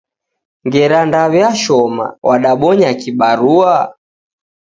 [0.65, 3.75] Ngera ndaw'eashoma, w'adabonya kibarua?